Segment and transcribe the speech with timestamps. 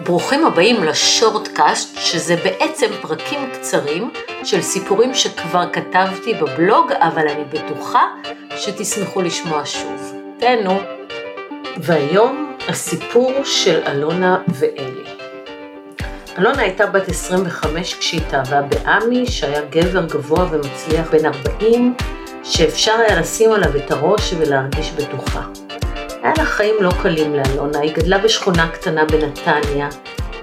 [0.00, 4.10] ברוכים הבאים לשורטקאסט, שזה בעצם פרקים קצרים
[4.44, 8.02] של סיפורים שכבר כתבתי בבלוג, אבל אני בטוחה
[8.56, 10.14] שתשמחו לשמוע שוב.
[10.38, 10.80] תהנו.
[11.76, 15.04] והיום הסיפור של אלונה ואלי.
[16.38, 21.94] אלונה הייתה בת 25 כשהיא התאהבה בעמי, שהיה גבר גבוה ומצליח בן 40,
[22.44, 25.63] שאפשר היה לשים עליו את הראש ולהרגיש בטוחה.
[26.24, 29.88] היה לה חיים לא קלים לאלונה, היא גדלה בשכונה קטנה בנתניה,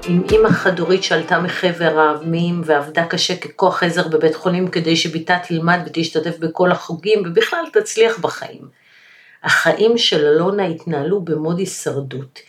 [0.08, 5.80] עם אימא חד-הורית שעלתה מחבר העמים ועבדה קשה ככוח עזר בבית חולים כדי שבתה תלמד
[5.86, 8.62] ותשתתף בכל החוגים ובכלל תצליח בחיים.
[9.44, 12.40] החיים של אלונה התנהלו במוד הישרדות.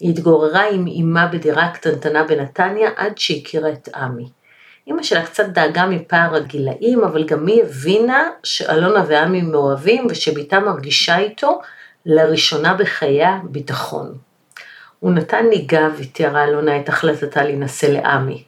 [0.00, 4.28] היא התגוררה עם אימה בדירה קטנטנה בנתניה עד שהכירה את עמי.
[4.86, 11.18] אימא שלה קצת דאגה מפער הגילאים, אבל גם היא הבינה שאלונה ועמי מאוהבים ושבתה מרגישה
[11.18, 11.60] איתו
[12.06, 14.14] לראשונה בחייה ביטחון.
[15.00, 18.44] הוא נתן לי גב, ותיארה אלונה את החלטתה להינשא לעמי.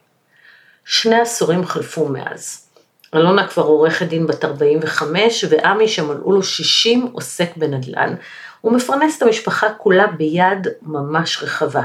[0.85, 2.69] שני עשורים חלפו מאז.
[3.15, 8.15] אלונה כבר עורכת דין בת 45, ועמי שמלאו לו 60 עוסק בנדל"ן.
[8.61, 11.83] הוא מפרנס את המשפחה כולה ביד ממש רחבה.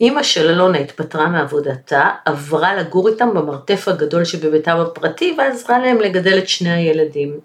[0.00, 6.38] אימא של אלונה התפטרה מעבודתה, עברה לגור איתם במרתף הגדול שבביתם הפרטי ועזרה להם לגדל
[6.38, 7.40] את שני הילדים.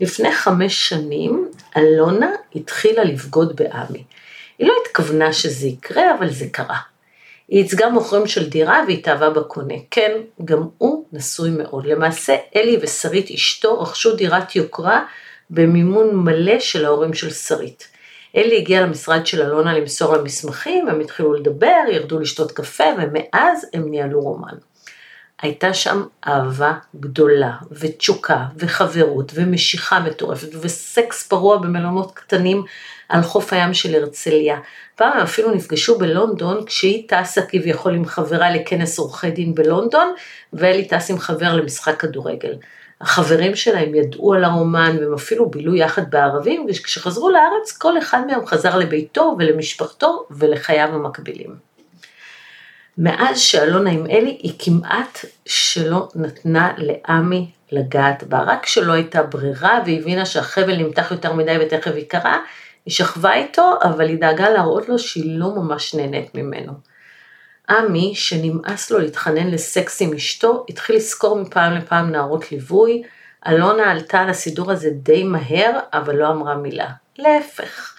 [0.00, 4.04] לפני חמש שנים אלונה התחילה לבגוד בעמי.
[4.58, 6.78] היא לא התכוונה שזה יקרה, אבל זה קרה.
[7.48, 9.74] היא ייצגה מוכרים של דירה והתאהבה בקונה.
[9.90, 10.12] כן,
[10.44, 11.86] גם הוא נשוי מאוד.
[11.86, 15.04] למעשה, אלי ושרית אשתו רכשו דירת יוקרה
[15.50, 17.88] במימון מלא של ההורים של שרית.
[18.36, 23.66] אלי הגיע למשרד של אלונה למסור לה מסמכים, הם התחילו לדבר, ירדו לשתות קפה, ומאז
[23.72, 24.54] הם ניהלו רומן.
[25.42, 32.64] הייתה שם אהבה גדולה, ותשוקה, וחברות, ומשיכה מטורפת, וסקס פרוע במלונות קטנים
[33.08, 34.58] על חוף הים של הרצליה.
[34.96, 40.14] פעם הם אפילו נפגשו בלונדון, כשהיא טסה כביכול עם חברה לכנס עורכי דין בלונדון,
[40.52, 42.54] ואלי טס עם חבר למשחק כדורגל.
[43.00, 48.46] החברים שלהם ידעו על הרומן והם אפילו בילו יחד בערבים, וכשחזרו לארץ כל אחד מהם
[48.46, 51.67] חזר לביתו ולמשפחתו ולחייו המקבילים.
[52.98, 58.42] מאז שאלונה עם אלי, היא כמעט שלא נתנה לעמי לגעת בה.
[58.42, 62.38] רק כשלא הייתה ברירה והבינה שהחבל נמתח יותר מדי ותכף היא קרה,
[62.86, 66.72] היא שכבה איתו, אבל היא דאגה להראות לו שהיא לא ממש נהנית ממנו.
[67.68, 73.02] עמי, שנמאס לו להתחנן לסקס עם אשתו, התחיל לזכור מפעם לפעם נערות ליווי.
[73.46, 76.88] אלונה עלתה על הסידור הזה די מהר, אבל לא אמרה מילה.
[77.18, 77.94] להפך.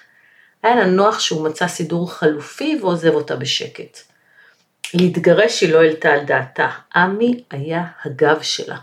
[0.64, 4.09] היה לה נוח שהוא מצא סידור חלופי ועוזב אותה בשקט.
[4.94, 8.78] להתגרש היא לא העלתה על דעתה, עמי היה הגב שלה.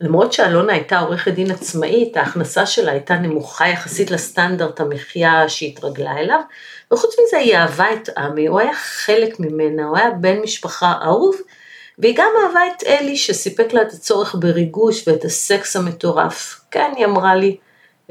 [0.00, 6.40] למרות שאלונה הייתה עורכת דין עצמאית, ההכנסה שלה הייתה נמוכה יחסית לסטנדרט המחיה שהתרגלה אליו,
[6.92, 11.36] וחוץ מזה היא אהבה את עמי, הוא היה חלק ממנה, הוא היה בן משפחה אהוב,
[11.98, 16.60] והיא גם אהבה את אלי שסיפק לה את הצורך בריגוש ואת הסקס המטורף.
[16.70, 17.56] כן, היא אמרה לי,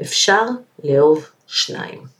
[0.02, 0.44] אפשר
[0.84, 2.15] לאהוב שניים.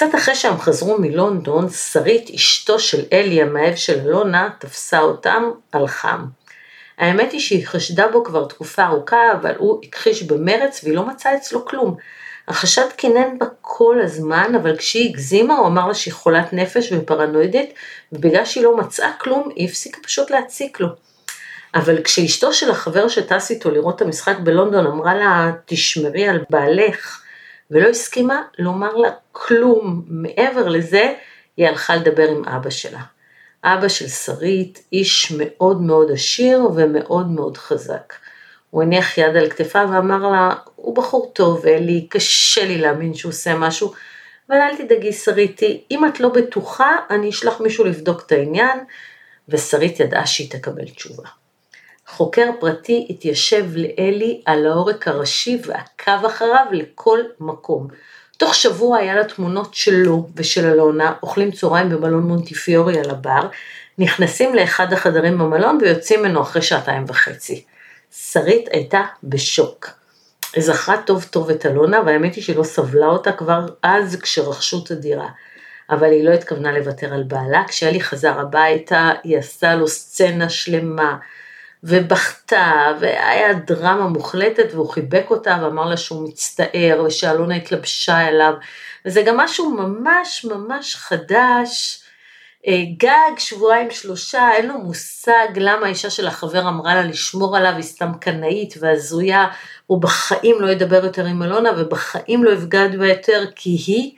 [0.00, 5.86] קצת אחרי שהם חזרו מלונדון, שרית, אשתו של אלי, המאהב של אלונה, תפסה אותם על
[5.86, 6.24] חם.
[6.98, 11.36] האמת היא שהיא חשדה בו כבר תקופה ארוכה, אבל הוא הכחיש במרץ והיא לא מצאה
[11.36, 11.96] אצלו כלום.
[12.48, 17.74] החשד קינן בה כל הזמן, אבל כשהיא הגזימה הוא אמר לה שהיא חולת נפש ופרנואידית,
[18.12, 20.88] ובגלל שהיא לא מצאה כלום, היא הפסיקה פשוט להציק לו.
[21.74, 27.22] אבל כשאשתו של החבר שטס איתו לראות את המשחק בלונדון אמרה לה, תשמרי על בעלך,
[27.70, 30.04] ולא הסכימה לומר לה כלום.
[30.06, 31.14] מעבר לזה,
[31.56, 33.02] היא הלכה לדבר עם אבא שלה.
[33.64, 38.14] אבא של שרית, איש מאוד מאוד עשיר ומאוד מאוד חזק.
[38.70, 43.30] הוא הניח יד על כתפה ואמר לה, הוא בחור טוב, אלי, קשה לי להאמין שהוא
[43.30, 43.92] עושה משהו,
[44.48, 48.78] אבל אל תדאגי שריתי, אם את לא בטוחה, אני אשלח מישהו לבדוק את העניין,
[49.48, 51.28] ושרית ידעה שהיא תקבל תשובה.
[52.10, 57.88] חוקר פרטי התיישב לאלי על העורק הראשי ועקב אחריו לכל מקום.
[58.36, 63.40] תוך שבוע היה לה תמונות שלו ושל אלונה, אוכלים צהריים במלון מונטיפיורי על הבר,
[63.98, 67.64] נכנסים לאחד החדרים במלון ויוצאים ממנו אחרי שעתיים וחצי.
[68.12, 69.90] שרית הייתה בשוק.
[70.54, 74.82] היא זכרה טוב טוב את אלונה, והאמת היא שהיא לא סבלה אותה כבר אז כשרכשו
[74.84, 75.28] את הדירה.
[75.90, 81.16] אבל היא לא התכוונה לוותר על בעלה, כשאלי חזר הביתה, היא עשתה לו סצנה שלמה,
[81.84, 88.54] ובכתה, והיה דרמה מוחלטת, והוא חיבק אותה ואמר לה שהוא מצטער, ושאלונה התלבשה אליו,
[89.06, 92.02] וזה גם משהו ממש ממש חדש,
[92.66, 97.72] אה, גג שבועיים שלושה, אין לו מושג למה האישה של החבר אמרה לה לשמור עליו,
[97.72, 99.46] היא סתם קנאית והזויה,
[99.86, 104.12] הוא בחיים לא ידבר יותר עם אלונה ובחיים לא יבגד בה יותר, כי היא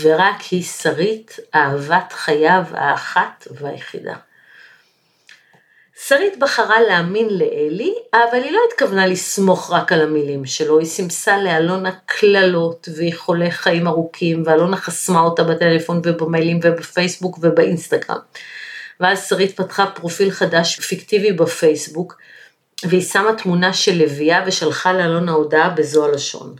[0.00, 4.14] ורק היא שרית, אהבת חייו האחת והיחידה.
[6.08, 11.38] שרית בחרה להאמין לאלי, אבל היא לא התכוונה לסמוך רק על המילים שלו, היא סימסה
[11.38, 18.16] לאלונה קללות ואיחולי חיים ארוכים, ואלונה חסמה אותה בטלפון ובמיילים ובפייסבוק ובאינסטגרם.
[19.00, 22.18] ואז שרית פתחה פרופיל חדש פיקטיבי בפייסבוק,
[22.84, 26.54] והיא שמה תמונה של לביאה ושלחה לאלונה הודעה בזו הלשון.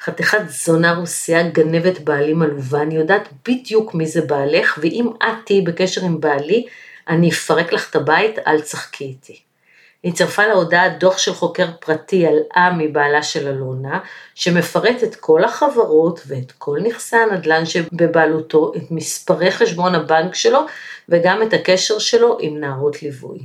[0.00, 5.60] חתיכת זונה רוסייה גנבת בעלים עלובה, אני יודעת בדיוק מי זה בעלך, ואם את תהיי
[5.60, 6.66] בקשר עם בעלי,
[7.08, 9.40] אני אפרק לך את הבית, אל תשחקי איתי.
[10.02, 14.00] היא צירפה להודעה דוח של חוקר פרטי על עמי בעלה של אלונה,
[14.34, 20.60] שמפרט את כל החברות ואת כל נכסי הנדל"ן שבבעלותו, את מספרי חשבון הבנק שלו
[21.08, 23.38] וגם את הקשר שלו עם נערות ליווי.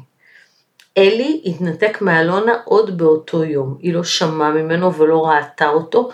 [0.97, 6.09] אלי התנתק מאלונה עוד באותו יום, היא לא שמעה ממנו ולא ראתה אותו,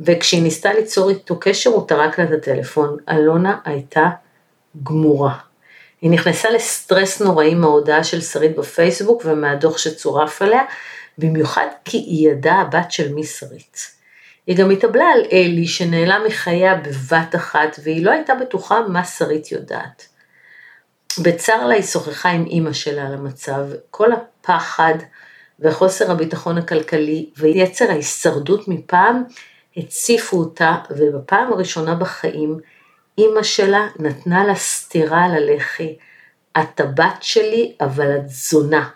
[0.00, 2.96] וכשהיא ניסתה ליצור איתו קשר הוא טרק לה את הטלפון.
[3.10, 4.08] אלונה הייתה
[4.82, 5.45] גמורה.
[6.00, 10.62] היא נכנסה לסטרס נוראי מההודעה של שרית בפייסבוק ומהדוח שצורף עליה,
[11.18, 13.96] במיוחד כי היא ידעה הבת של מי שרית.
[14.46, 19.52] היא גם התאבלה על אלי שנעלם מחייה בבת אחת והיא לא הייתה בטוחה מה שרית
[19.52, 20.08] יודעת.
[21.22, 24.94] בצר לה היא שוחחה עם אימא שלה על המצב, כל הפחד
[25.60, 29.24] וחוסר הביטחון הכלכלי ויצר ההישרדות מפעם
[29.76, 32.58] הציפו אותה ובפעם הראשונה בחיים
[33.18, 35.96] אימא שלה נתנה לה סטירה על הלחי,
[36.58, 38.88] את הבת שלי אבל את זונה.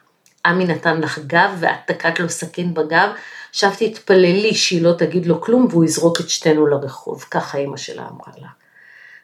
[0.46, 3.10] עמי נתן לך גב ואת תקעת לו סכין בגב,
[3.50, 8.02] עכשיו תתפללי שהיא לא תגיד לו כלום והוא יזרוק את שתינו לרחוב, ככה אימא שלה
[8.02, 8.48] אמרה לה.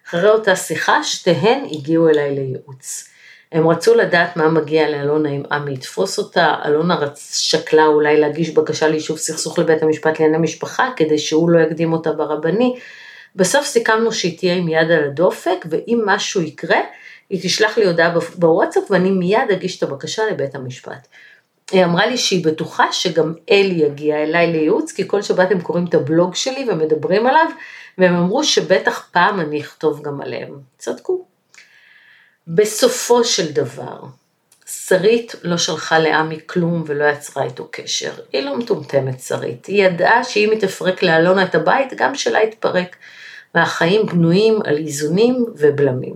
[0.09, 3.09] אחרי אותה שיחה שתיהן הגיעו אליי לייעוץ.
[3.53, 7.37] הם רצו לדעת מה מגיע לאלונה אם עמי יתפוס אותה, אלונה רצ...
[7.37, 12.13] שקלה אולי להגיש בקשה ליישוב סכסוך לבית המשפט לענייני משפחה כדי שהוא לא יקדים אותה
[12.13, 12.77] ברבני,
[13.37, 16.81] בסוף סיכמנו שהיא תהיה עם יד על הדופק, ואם משהו יקרה,
[17.31, 21.09] היא תשלח לי הודעה בוואטסאפ ואני מיד אגיש את הבקשה לבית המשפט.
[21.71, 25.87] היא אמרה לי שהיא בטוחה שגם אלי יגיע אליי לייעוץ, כי כל שבת הם קוראים
[25.87, 27.47] את הבלוג שלי ומדברים עליו,
[27.99, 30.59] והם אמרו שבטח פעם אני אכתוב גם עליהם.
[30.79, 31.25] צדקו.
[32.49, 34.01] בסופו של דבר,
[34.67, 38.13] שרית לא שלחה לעמי כלום ולא יצרה איתו קשר.
[38.33, 42.97] היא לא מטומטמת שרית, היא ידעה שאם היא תפרק לאלונה את הבית, גם שלה יתפרק.
[43.57, 46.15] והחיים בנויים על איזונים ובלמים.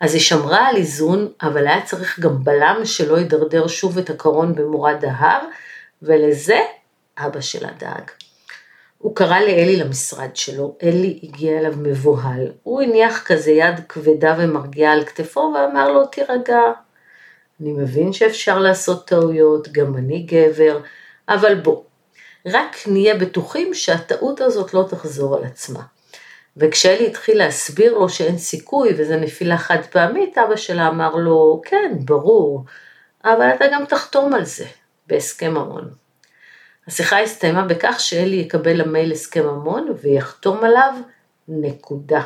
[0.00, 4.54] אז היא שמרה על איזון, אבל היה צריך גם בלם שלא ידרדר שוב את הקרון
[4.54, 5.40] במורד ההר,
[6.02, 6.60] ולזה
[7.18, 8.10] אבא שלה דאג.
[8.98, 12.52] הוא קרא לאלי למשרד שלו, אלי הגיע אליו מבוהל.
[12.62, 16.60] הוא הניח כזה יד כבדה ומרגיעה על כתפו ואמר לו, תירגע.
[17.60, 20.80] אני מבין שאפשר לעשות טעויות, גם אני גבר,
[21.28, 21.82] אבל בוא,
[22.46, 25.80] רק נהיה בטוחים שהטעות הזאת לא תחזור על עצמה.
[26.56, 31.92] וכשאלי התחיל להסביר לו שאין סיכוי וזה נפילה חד פעמית, אבא שלה אמר לו, כן,
[32.04, 32.64] ברור,
[33.24, 34.66] אבל אתה גם תחתום על זה,
[35.06, 35.90] בהסכם ממון.
[36.86, 40.94] השיחה הסתיימה בכך שאלי יקבל למייל הסכם ממון ויחתום עליו,
[41.48, 42.22] נקודה.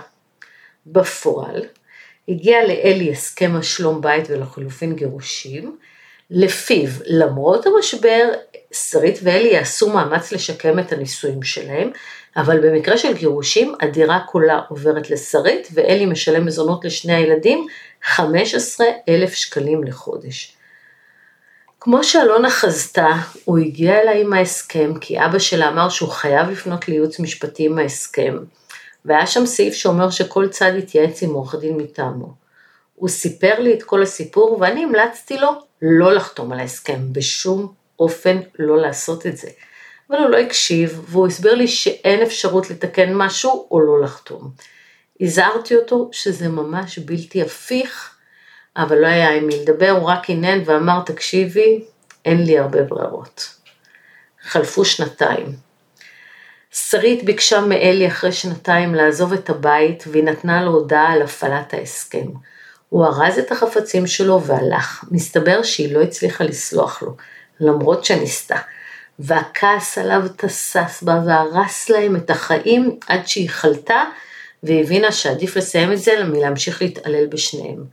[0.87, 1.63] בפועל,
[2.29, 5.77] הגיע לאלי הסכם השלום בית ולחילופין גירושים,
[6.31, 8.29] לפיו למרות המשבר,
[8.73, 11.91] שרית ואלי יעשו מאמץ לשקם את הנישואים שלהם,
[12.37, 17.67] אבל במקרה של גירושים, הדירה כולה עוברת לשרית, ואלי משלם מזונות לשני הילדים
[18.03, 20.57] 15 אלף שקלים לחודש.
[21.81, 23.09] כמו שאלונה חזתה,
[23.45, 27.79] הוא הגיע אליי עם ההסכם, כי אבא שלה אמר שהוא חייב לפנות לייעוץ משפטי עם
[27.79, 28.37] ההסכם,
[29.05, 32.35] והיה שם סעיף שאומר שכל צד יתייעץ עם עורך דין מטעמו.
[32.95, 35.49] הוא סיפר לי את כל הסיפור, ואני המלצתי לו
[35.83, 39.49] לא לחתום על ההסכם, בשום אופן לא לעשות את זה.
[40.11, 44.51] אבל הוא לא הקשיב, והוא הסביר לי שאין אפשרות לתקן משהו או לא לחתום.
[45.21, 48.17] הזהרתי אותו שזה ממש בלתי הפיך,
[48.77, 51.85] אבל לא היה עם מי לדבר, הוא רק עינן ואמר, תקשיבי,
[52.25, 53.57] אין לי הרבה ברירות.
[54.43, 55.47] חלפו שנתיים.
[56.71, 62.27] שרית ביקשה מאלי אחרי שנתיים לעזוב את הבית והיא נתנה לו הודעה על הפעלת ההסכם.
[62.89, 65.05] הוא ארז את החפצים שלו והלך.
[65.11, 67.17] מסתבר שהיא לא הצליחה לסלוח לו,
[67.61, 68.57] למרות שניסתה.
[69.19, 74.03] והכעס עליו תסס בה והרס להם את החיים עד שהיא חלתה
[74.63, 77.85] והבינה שעדיף לסיים את זה מלהמשיך להתעלל בשניהם.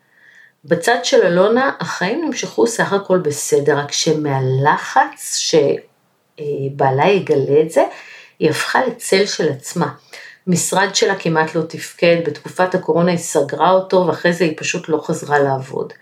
[0.66, 7.84] בצד של אלונה החיים נמשכו סך הכל בסדר, רק שמהלחץ שבעלה יגלה את זה,
[8.40, 9.94] היא הפכה לצל של עצמה.
[10.48, 14.98] משרד שלה כמעט לא תפקד, בתקופת הקורונה היא סגרה אותו ואחרי זה היא פשוט לא
[14.98, 15.94] חזרה לעבוד.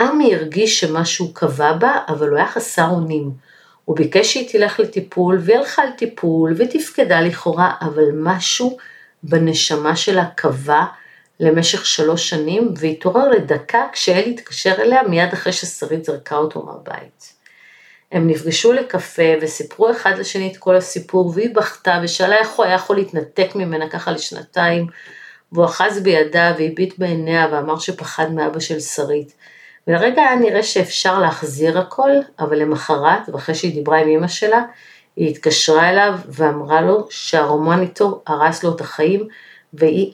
[0.00, 3.47] עמי הרגיש שמשהו קבע בה, אבל הוא היה חסר אונים.
[3.88, 8.76] הוא ביקש שהיא תלך לטיפול, והיא הלכה לטיפול, ותפקדה לכאורה, אבל משהו
[9.22, 10.84] בנשמה שלה קבע
[11.40, 17.32] למשך שלוש שנים, והתעורר לדקה כשאל התקשר אליה מיד אחרי ששרית זרקה אותו מהבית.
[18.12, 22.74] הם נפגשו לקפה וסיפרו אחד לשני את כל הסיפור, והיא בכתה ושאלה איך הוא היה
[22.74, 24.86] יכול להתנתק ממנה ככה לשנתיים,
[25.52, 29.32] והוא אחז בידה והביט בעיניה ואמר שפחד מאבא של שרית.
[29.88, 34.62] ולרגע היה נראה שאפשר להחזיר הכל, אבל למחרת, ואחרי שהיא דיברה עם אמא שלה,
[35.16, 39.28] היא התקשרה אליו ואמרה לו שהרומן איתו הרס לו את החיים,
[39.72, 40.12] והיא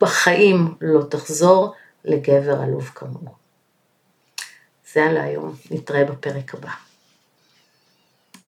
[0.00, 1.74] בחיים לא תחזור
[2.04, 3.40] לגבר עלוב כמוהו.
[4.92, 6.89] זה על היום, נתראה בפרק הבא.